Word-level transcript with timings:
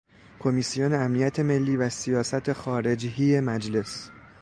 کمیسیون 0.39 0.93
امنیت 0.93 1.39
ملی 1.39 1.75
و 1.77 1.89
سیاست 1.89 2.53
خارجهی 2.53 3.39
مجلس 3.39 4.09